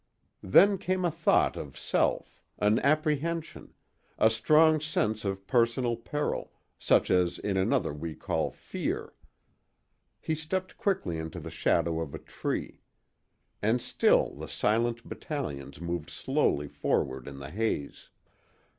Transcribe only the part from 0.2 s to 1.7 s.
Then came a thought